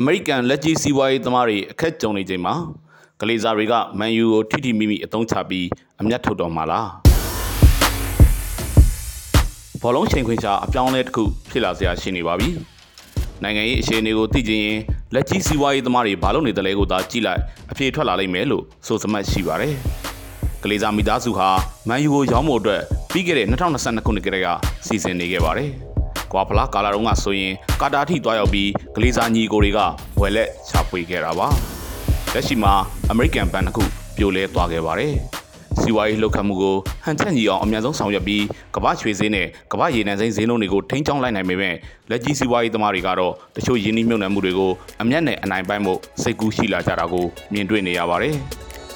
[0.00, 2.54] အမေရိကန်လက်ကြီးစီးပွားရေးသမားတွေအခက်ကြုံနေချိန်မှာ
[3.20, 5.66] ကလေးစားတွေကမန်ယူကိုထိထိမိမိအသုံးချပြီး
[6.00, 6.88] အမျက်ထုတ်တော်မှာလား
[9.82, 12.48] ဘောလုံးချိန်ခွင်ချအပြောင်းအလဲတစ်ခုဖြစ်လာစရာရှိနေပါပြီ
[13.42, 14.78] နိုင်ငံရေးအခြေအနေကိုသိချင်ရင်
[15.14, 17.40] လက်ကြီးစီးပွားရေးသမားတွေဘာလို့နေတယ်လဲကိုသာကြည့်လိုက်
[17.70, 19.74] အဖြေထွက်လာလိမ့်မယ်လို့ဆိုစမှတ်ရှိပါတယ်
[20.62, 21.48] ကလေးစားမိသားစုဟာ
[21.88, 22.82] မန်ယူကိုရောင်းဖို့အတွက်
[23.12, 24.48] ပြီးခဲ့တဲ့2022ခုနှစ်ကတည်းက
[24.86, 25.93] စီစဉ်နေခဲ့ပါတယ်
[26.34, 29.80] ကွာဖလားကာလာတုန်းကဆိုရင်ကာတာထိသွားရောက်ပြီးဂလေးစာညီကိုတွေက
[30.20, 31.48] ဝယ်လက်ချပွေခဲ့တာပါ
[32.34, 32.72] လက်ရှိမှာ
[33.10, 33.84] အမေရိကန်ဘဏ်တစ်ခု
[34.16, 35.14] ပြိုလဲသွားခဲ့ပါတယ်
[35.80, 38.44] စီဝါရေးလှုပ်ခတ်မှုကိုဟန်ချက်ညီအောင်အများဆုံးဆောင်ရွက်ပြီး
[38.74, 41.74] ကမ္ဘာရွှေဈေးနဲ့ကမ္ဘာရေနံစိမ်းဈေးနှုန်းတွေကိုထိန်းချောင်းလိုက်နိုင်ပေမဲ့
[42.10, 44.72] လက်ကြီးစီဝါရေးသမားတွေကတော့တချို့ယင်းနှိမ့်နှံမှုတွေကို
[45.02, 48.34] အမျက်နဲ့အနိုင်ပိုင်းမှုစိတ်ကူးရှိလာကြတာကိုမြင်တွေ့နေရပါတယ်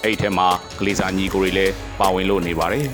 [0.02, 0.48] အဲ့ဒီထဲမှာ
[0.78, 2.86] ဂလေးစာညီကိုတွေလည်းပါဝင်လို့နေပါတယ်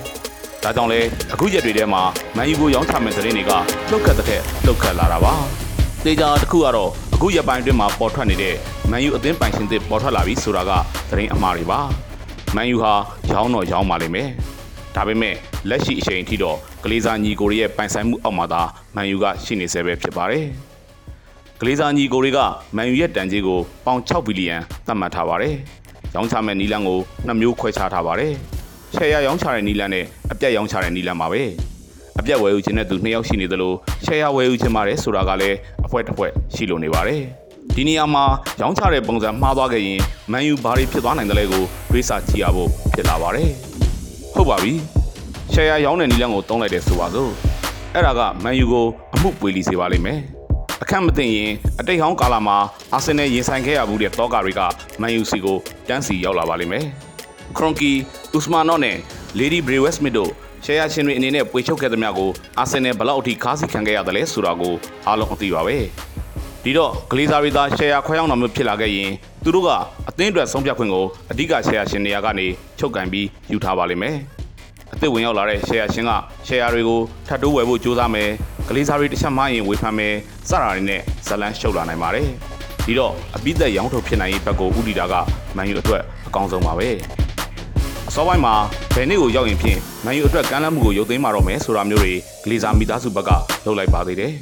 [0.64, 1.00] ဒါကြောင့်လဲ
[1.32, 2.02] အခုရက်တွေထဲမှာ
[2.36, 3.52] မန်ယူကိုရောင်းချမဲ့သတင်းတွေက
[3.91, 5.33] လှုပ်ခတ်တဲ့လှုပ်ခတ်လာတာပါ။
[6.05, 8.55] တေချာတစ်ခုကတော့အခုရက်ပိုင်းအတွင်းမှာပေါ်ထွက်နေတဲ့
[8.91, 10.70] မန်ယူအသင်းပိုင်ရှင်သစ်ပေါ်ထွက်လာပြီဆိုတာက
[11.11, 11.80] သတင်းအမှားတွေပါ။
[12.56, 12.92] မန်ယူဟာ
[13.33, 14.28] ရောင်းတော့ရောင်းပါလိမ့်မယ်။
[14.97, 15.34] ဒါပေမဲ့
[15.69, 18.62] လက်ရှိအချိန်အထိတော့ကလေးစားညီကိုတွေရဲ့ပိုင်ဆိုင်မှုအောက်မှာသာ
[18.94, 20.44] မန်ယူကရှိနေဆဲပဲဖြစ်ပါတယ်။
[21.60, 22.38] ကလေးစားညီကိုတွေက
[22.77, 25.55] မန်ယူရဲ့တန်ကြေးကိုပေါင်6ဘီလီယံသတ်မှတ်ထားပါတယ်။
[26.14, 28.34] ရောင်းချမဲ့နီလန်ကိုနှစ်မျိုးခွဲခြားထားပါတယ်။
[28.97, 31.42] ရှယ်ယာရောင်းချတဲ့နီလန်နဲ့အပြက်ရောင်းချတဲ့နီလန်ပါပဲ
[32.20, 33.73] အပြက်ဝယ်ယူခြင်းတဲ့သူနှစ်ယောက်ရှိနေသလို
[34.05, 35.56] ရှယ်ယာဝယ်ယူခြင်းပါတယ်ဆိုတာကလည်း
[35.87, 37.20] အဖွဲတစ်ဖွဲရှိလို့နေပါတယ်
[37.75, 38.25] ဒီနေရာမှာ
[38.61, 40.00] ရောင်းချတဲ့ပုံစံမှားသွားခဲ့ရင်
[40.33, 43.50] မန်ယူဘာတွေဖြစ်သွားနိုင်တယ်လဲကိုတွေးဆကြည့်ရဖို့ဖြစ်လာပါတယ်
[44.34, 44.72] ဟုတ်ပါပြီ
[45.53, 47.31] ရှယ်ယာရောင်းတဲ့နီလန်ကိုတုံးလိုက်တယ်ဆိုပါစို့
[47.95, 50.19] အဲ့ဒါကမန်ယူကိုအမှုပွေလီစေပါလိမ့်မယ်
[50.83, 51.50] အခက်မသိရင်
[51.81, 52.56] အတိတ်ဟောင်းကာလာမှာ
[52.95, 54.61] အာဆင်နယ်ရင်ဆိုင်ခဲ့ရမှုတဲ့တောကာတွေက
[55.00, 55.56] မန်ယူစီကို
[55.89, 56.87] တန်းစီရောက်လာပါလိမ့်မယ်
[57.56, 57.92] ခရွန်ကီ
[58.36, 58.97] ဥစမာနော့နဲ့
[59.38, 60.30] လေဒီဘရီဝက်စမစ်တို့
[60.64, 64.74] ရှယ်ယာရှင်တွေအနေနဲ့ပွေချုပ်ခဲ့သမျှကိုအာဆင်နယ်ဘလောက်အထိခါးစီခံခဲ့ရတယ်လဲဆိုတာကို
[65.06, 65.77] အားလုံးအသိပါပဲ
[66.64, 69.10] ဒီတော့ဂလီဇာရီသားရှယ်ယာခွဲရောက်တာမျိုးဖြစ်လာခဲ့ရင်
[69.44, 69.70] သူတို့က
[70.09, 72.47] အသင်းအတွက်ဆုံးဖြတ်ခွင့်ကိုအဓိကရှယ်ယာရှင်တွေကနေ
[72.78, 74.16] ချုပ်ကန်ပြီးယူထားပါလိမ့်မယ်
[74.94, 76.10] အသစ်ဝင်ရောက်လာတဲ့ရှယ်ယာရှင်က
[76.47, 78.31] ရှယ်ယာတွေကိုထပ်တိုးဝယ်ဖို့ကြိုးစားမယ်
[78.69, 80.15] ဂလီဇာရီတစ်ချက်မှရင်ဝေဖန်မယ်
[80.48, 82.28] စတာတွေနဲ့ဇလန်းရှုပ်လာနိုင်ပါတယ်
[82.86, 85.15] ဒီတော့အပိသက်ရောင်းထုတ်ဖြစ်နိုင်ရေးဘက်ကိုဥတီတာက
[85.56, 87.13] မန်ယူအတွက်အကောင်းဆုံးပါပဲအ
[88.16, 88.54] စောပိုင်းမှာ
[88.94, 92.12] ဘယ်နေ့ကိုရောက်ရင်ဖြင့်မန်ယူအတွက်ကမ်းလှမ်းမှုကိုရုပ်သိမ်းมาတော့မယ်ဆိုတာမျိုးတွေ
[92.44, 93.30] ဂလီဇာမိသားစုဘက်က
[93.64, 94.32] လုပ်လိုက်ပါသေးတယ်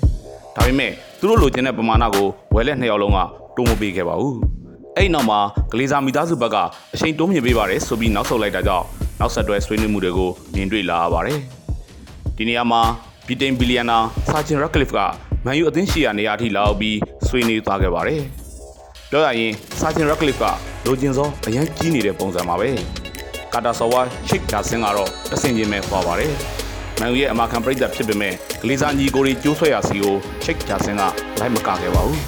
[0.56, 3.18] ဒါပေမဲ့သူတို့လိုချင်တဲ့ပမာဏကိုဝယ်လက်နှစ်ယောက်လုံးက
[3.56, 4.36] တိုးမပေးခဲ့ပါဘူး
[4.96, 5.40] အဲ့နောက်မှာ
[5.72, 6.56] ဂလီဇာမိသားစုဘက်က
[6.94, 8.86] အချိန်တိုးမြင့်ပေးပါတယ်ဆိုပြီးနောက်ဆုတ်လိုက်တာကြောင့်
[9.20, 11.38] နောက်ဆက်တွဲဆွေးနွေးမှုတွေကိုမြင်တွေ့လာရပါတယ်
[12.36, 12.80] ဒီနေရာမှာ
[13.26, 14.98] ဗြိတိန်ဘီလီယံနာဆာချင်ရက်ကလစ်က
[15.44, 18.22] မန်ယူအသင်းရှိရာနေရာအထိလာရောက်ပြီးဆွေးနွေးသွားခဲ့ပါတယ်
[19.10, 20.44] ပြောရရင်ဆာချင်ရက်ကလစ်က
[20.86, 22.70] လိုချင်စောအရန်ကြီးနေတဲ့ပုံစံပါပဲ
[23.54, 26.32] ကာတာဆော်ဝါရှစ်ဒါဆင်ကတော့တဆင်ချင်းပဲပေါ်ပါတယ်
[27.00, 31.02] မန်ယူရဲ့အမာခံပရိသတ်ဖြစ်ပေမဲ့ဂလီဇာညီကိုရီကျိုးဆွဲရစီကိုရှစ်ဒါဆင်က
[31.40, 32.20] လိုက်မကခဲ့ပါဘူး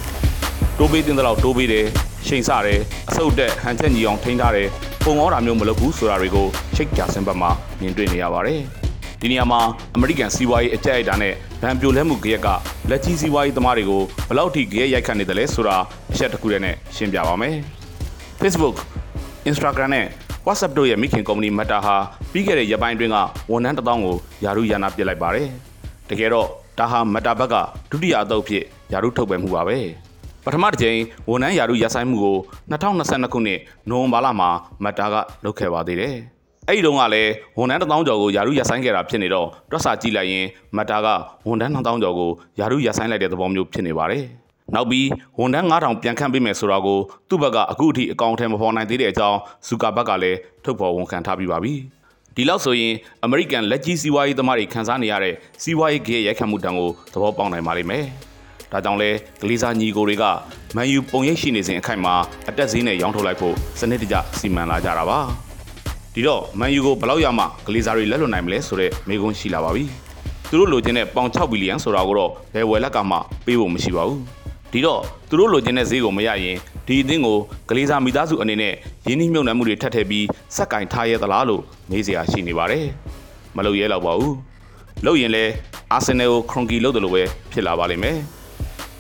[0.79, 1.87] တိုးပေးတင်တဲ့လောက်တိုးပေးတယ်
[2.27, 4.69] ရှိန်ဆတယ်အဆုတ်တက်ဟန်ချက်ညီအောင်ထိန်းထားတယ်
[5.05, 6.47] ပုံဩတာမျိုးမလုပ်ဘူးဆိုတာတွေကို
[6.77, 8.61] ရှစ်ဒါဆင်ဘက်မှာမြင်တွေ့နေရပါတယ်
[9.21, 9.61] ဒီနေရာမှာ
[9.95, 12.49] အမေရိကန်စီးပွားရေးအကြက်အိုက်တာနဲ့ဗန်ပြိုလဲမှုကြရက်က
[12.91, 15.77] လက်ကြီးစီးပွားရေးသမားတွေကိုဘယ်လောက်ထိကြရရိုက်ခတ်နေတယ်လဲဆိုတာ
[16.13, 17.57] အချက်တစ်ခုတည်းနဲ့ရှင်းပြပါမယ်
[18.41, 18.77] Facebook
[19.51, 20.07] Instagram နဲ့
[20.47, 21.97] WhatsApp တို့ရဲ့မိခင်ကုမ္ပဏီ Meta ဟာ
[22.33, 23.17] ပြီးခဲ့တဲ့ရက်ပိုင်းအတွင်းက
[23.51, 25.49] ဝန်ထမ်းတစ်သောင်းကိုယာရုယာနာပစ်လိုက်ပါတယ်။
[26.09, 27.55] တကယ်တော့ဒါဟာ Meta ဘက်က
[27.91, 29.79] ဒုတိယအသုတ်ဖြစ်ယာရုထုတ်ပယ်မှုပါပဲ။
[30.45, 32.37] ပထမတစ်ကြိမ်ဝန်ထမ်းယာရုရပ်ဆိုင်မှုကို
[32.71, 34.49] 2022ခုနှစ်နိုဝင်ဘာလမှာ
[34.85, 36.15] Meta ကလုပ်ခဲ့ပါသေးတယ်။
[36.69, 40.45] အဲ့ဒီတုန်းကလည်းဝန်ထမ်းတစ်သောင်းကျော်ကိုယာရုရပ်ဆိုင်ခဲ့တာဖြစ်နေတော့တွက်စာကြည့်လိုက်ရင်
[40.77, 41.07] Meta က
[41.49, 44.25] ဝန်ထမ်းတစ်သောင်းကျော်ကိုယာရုရပ်ဆိုင်လိုက်တဲ့သဘောမျိုးဖြစ်နေပါတယ်။
[44.75, 45.09] နောက်ပြီး
[45.39, 46.99] ဝန်ထမ်း9000ပြန်ခန့်ပေးမယ်ဆိုတာကို
[47.29, 51.75] သူ့ဘက်ကအခုအထိအကောင့်ထဲမဖော်နိုင်သေးတဲ့အကြောင်းဇူကာဘက်ကလည်းထုတ်ဖော်ဝန်ခံထားပြီးပါပြီ။
[52.37, 52.95] ဒီလောက်ဆိုရင်
[53.25, 58.05] အမေရိကန်လက်ကြီးစီးပွားရေးသမားတွေခန်းစားနေရတဲ့စီးပွားရေးကြေးရိုက်ခတ်မှုတံကိုသဘောပေါက်နိုင်ပါလိမ့်မယ်။
[58.73, 59.11] ဒါကြောင့်လဲ
[59.41, 60.25] ဂလီစာညီကိုတွေက
[60.77, 62.15] မန်ယူပုံရိပ်ရှိနေစဉ်အခိုက်မှာ
[62.49, 65.19] အတက်ဈေးနဲ့ရောင်းထုတ်လိုက်ဖို့စနစ်တကျစီမံလာကြတာပါ။
[66.15, 69.85] ဒီတော့မန်ယူကိုဘယ်လောက်ရမှဂလီစာတွေလက်လွတ်နိုင်မလဲဆိုတဲ့မေးခွန်းရှိလာပါပြီ။
[70.49, 74.23] သူတို့လိုချင်တဲ့ပေါင်6ဘီလီယံဆိုတာကိုတော့ဘယ်ဝယ်လက်ကမှပေးဖို့မရှိပါဘူး။
[74.75, 76.57] ဒီတော့သူတို့လိုချင်တဲ့ဈေးကိုမရရင်
[76.87, 77.39] ဒီအသင်းကို
[77.71, 78.75] ကလေးစားမိသားစုအနေနဲ့
[79.09, 80.27] ရင်းနှီးမြှုပ်နှံမှုတွေထပ်ထည့်ပြီး
[80.57, 82.87] စက်ကင်ထားရသလားလို့မေးစရာရှိနေပါတယ်
[83.57, 84.37] မလုပ်ရဲတော့ပါဘူး
[85.05, 85.53] လုပ်ရင်လည်း
[85.93, 87.23] အာဆင်နယ်ကိုခရွန်ကီလုပ်တယ်လို့ပဲ
[87.53, 88.19] ဖြစ်လာပါလိမ့်မယ်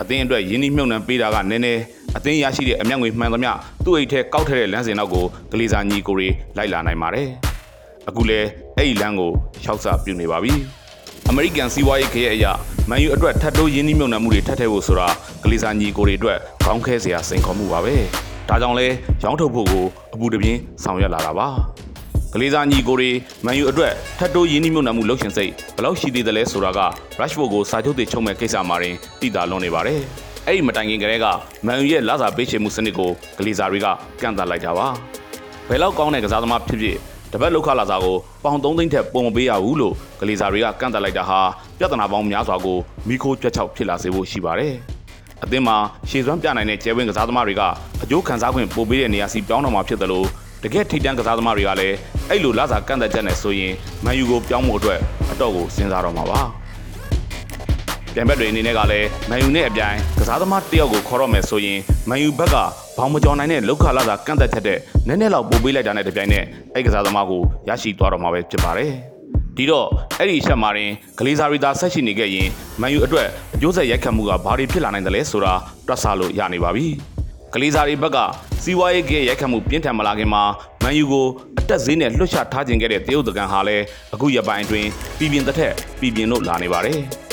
[0.00, 1.82] အသင်းအတွက်ရင်းနှီးမြှုပ်နှံပေးတာကနည်းနည်း
[2.16, 3.52] အသင်းရရှိတဲ့အမျက်ငွေမှန်သမျှ
[3.84, 7.28] သူ့အိတ်ထဲကောက်ထည့်တဲ့လမ်းစဉ်နောက်ကိုကလေးစားညီကိုတွေလိုက်လာနိုင်ပါတယ်
[8.08, 8.40] အခုလဲ
[8.76, 9.30] အဲ့ဒီလမ်းကို
[9.64, 10.54] ရှောက်စပြုနေပါပြီ
[11.28, 12.52] အမေရိကန်စီးပွားရေးခရဲအရာ
[12.90, 15.08] မန်ယူအတွက်ထပ်တိုးရင်းနှီးမြှုပ်နှံမှုတွေထပ်ထည့်ဖို့ဆိုတာ
[15.44, 17.94] ကလေးစားညီကိုတွေအတွက်ခေါင်းခဲစရာစိန်ခေါ်မှုပါပဲ
[18.48, 18.86] ဒါကြောင့်လဲ
[19.22, 19.84] ရောင်းထုတ်ဖို့ကို
[20.14, 21.48] အပူတပြင်းဆောင်ရွက်လာတာပါ
[22.34, 23.10] ကလေးစားညီကိုတွေ
[23.44, 26.80] မန်ယူအတွက်ထပ်တိုးရင်းနှီးမြှုပ်နှံမှုလုပ်ရှင်စိတ်ဘယ်လောက်ရှိသေးတယ်လဲဆိုတာက
[27.20, 30.00] Rashford ကိုစာချုပ်တွေချုပ်မဲ့ကိစ္စမှာရင်သိတာလွန်နေပါတယ်
[30.46, 31.26] အဲ့ဒီမတိုင်ခင်ကတည်းက
[31.66, 33.86] မန်ယူရဲ့လာစာပေးချေမှုစနစ်ကိုဂလီဇာတွေက
[34.20, 34.88] ကန့်သတ်လိုက်တာပါ
[35.68, 36.98] ဘယ်လောက်ကောင်းတဲ့ကစားသမားဖြစ်ဖြစ်
[37.36, 41.40] တပတ်လောက်ခလာစာကိုပေါင်3သိန်းထက်ပုံမပေးရဘူးလို့ဂလီဇာတွေကကန့်သတ်လိုက်တာဟာ
[41.78, 42.78] ပြဿနာပေါင်းများစွာကို
[43.08, 44.74] မိခိုးကြွက်ချောက်ဖြစ်လာစေဖို့ရှိပါတယ်
[45.44, 45.76] အသင်းမှာ
[46.10, 47.62] ရှေ့စွမ်းပြနိုင်တဲ့ကျဲဝင်းကစားသမားတွေက
[48.02, 50.26] အကျိုးခံစား권ပို့ပေးတဲ့နေရာစီပြောင်းတော့မှာဖြစ်တယ်လို့
[50.62, 51.96] တကယ်ထိတန်းကစားသမားတွေကလည်း
[52.30, 53.72] အဲ့လိုလာစာကန့်သတ်ချက်နဲ့ဆိုရင်
[54.04, 55.00] မန်ယူကိုပြောင်းဖို့အတွက်
[55.32, 56.40] အတော့ကိုစဉ်းစားတော့မှာပါ
[58.14, 61.78] ပြန်ဘက်တွေအနေနဲ့ကလည်းမန်ယူနဲ့အပြိုင်ကစားသမားတစ်ယောက်ကိုခေါ်တော့မယ်ဆိုရင်
[62.08, 62.56] မန်ယူဘက်က
[62.96, 64.78] ဘောင်မကျော်နိုင်တဲ့လောက်ခလာစာကန့်သတ်ချက်တဲ့
[65.08, 66.44] နည်းနည်းလောက်ပို့ပေးလိုက်တာနဲ့တပြိုင်နက်
[66.74, 68.90] အဲ့ကစားသမားကိုရရှိသွားတော့မှာပဲဖြစ်ပါတယ်
[69.56, 69.86] ဒီတော့
[70.18, 72.48] အဲ့ဒီရှက်မှာရင်ဂလီဇာရီတာဆက်ရှိနေခဲ့ရင်
[72.80, 75.54] မန်ယူအတွက်အကျိုးဆက်ရိုက်ခတ်မှုကဘာတွေဖြစ်လာနိုင်တယ်လဲဆိုတာ
[75.86, 76.86] တွက်ဆလို့ရနေပါပြီ
[77.52, 78.18] ဂလီဇာရီဘက်က
[78.62, 80.42] စီးပွားရေးကရိုက်ခတ်မှုပြင်းထန်မလာခင်မှာ
[80.82, 81.26] မန်ယူကို
[81.58, 83.84] အတက်ဈေးနဲ့လွှတ်ချထားခြင်းခဲ့တဲ့တရုတ်တကန်ဟာလည်း
[84.14, 84.88] အခုရက်ပိုင်းအတွင်း
[85.18, 87.23] ပြည်ပြင်းတစ်ထက်ပြည်ပြင်းတို့လာနေပါတယ်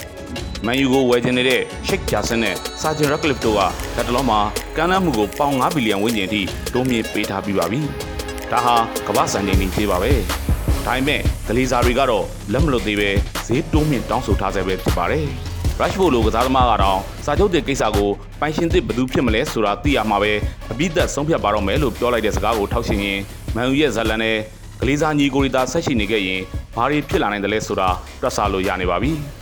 [0.65, 3.59] မန်ယူကိုဝယ်ချင်နေတဲ့ Sheikh Jassin နဲ့ Sergio Ratcliffe တို့က
[3.95, 4.39] လက်တလုံးမှာ
[4.77, 6.41] ကမ်းလှမ်းမှုကိုပေါင်9ဘီလီယံဝန်းကျင်ထိ
[6.73, 7.81] တိုးမြင့်ပေးထားပြီးပါပြီ။
[8.51, 8.75] ဒါဟာ
[9.07, 10.11] ကမ္ဘာစံချိန်ကြီးသေးပါပဲ။
[10.85, 13.09] ဒါပေမဲ့ဂလီဇာတွေကတော့လက်မလွတ်သေးပဲ
[13.47, 15.25] ဈေးတိုးမြင့်တောင်းဆိုထားဆဲပဲဖြစ်ပါတယ်။
[15.79, 18.09] Rashford လိုကစားသမားကတော့စာချုပ်တဲ့ကိစ္စကို
[18.39, 20.31] ပိုင်ရှင်သစ်ဘယ်သူဖြစ်မလဲဆိုတာသိရမှာပဲ
[20.71, 23.19] အပိသက်ဆုံးဖြတ်ပါတော့မယ်လို့ပြောလိုက်တဲ့စကားကိုထောက်ရှင်ရင်
[23.55, 24.37] မန်ယူရဲ့ဇလန်နဲ့
[24.79, 26.41] ဂလီဇာညီကိုရီတာဆက်ရှိနေခဲ့ရင်
[26.75, 27.89] ဘာတွေဖြစ်လာနိုင်တယ်လဲဆိုတာ
[28.21, 29.13] တွက်ဆလို့ရနေပါပြီ။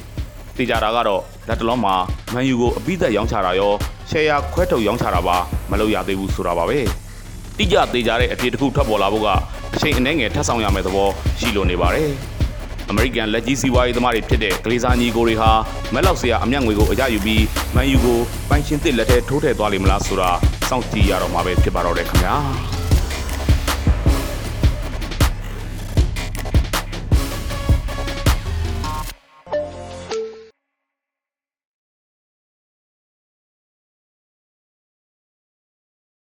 [0.59, 1.95] တေချာတာကတော့လက်တလုံးမှာ
[2.33, 3.73] မန်ယူကိုအပိသက်ရောင်းချတာရော
[4.09, 5.37] ရှယ်ယာခွဲထုတ်ရောင်းချတာပါ
[5.71, 6.79] မလုပ်ရသေးဘူးဆိုတာပါပဲ။
[7.57, 9.27] တိကျသေးကြတဲ့အဖြစ်တစ်ခုထွက်ပေါ်လာဖို့က
[9.75, 11.09] အချိန်အနည်းငယ်ထပ်ဆောင်ရမယ့်သဘော
[11.39, 12.09] ရှိလို့နေပါတယ်။
[12.89, 15.51] အမေရိကန်လက်ကြီးစီးပွားရေးသမားတွေဖြစ်တဲ့ဂလေးစာညီကိုတွေဟာ
[15.93, 17.43] မက်လောက်စရာအမျက်ငွေကိုအကြယူပြီး
[17.75, 18.19] မန်ယူကို
[18.49, 20.29] ပိုင်ရှင်သစ်လက်ထဲထိုးထည့်သွားလိမ့်မလားဆိုတာ
[20.69, 22.78] စောင့်ကြည့်ရတော့မှာပဲဖြစ်ပါတော့တယ်ခင်ဗျာ